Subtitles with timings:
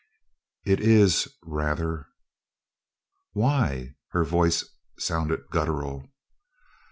[0.65, 2.07] "It is rather."
[3.33, 6.09] "Why?" Her voice sounded guttural.